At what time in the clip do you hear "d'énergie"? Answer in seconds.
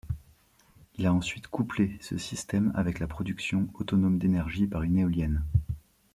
4.17-4.65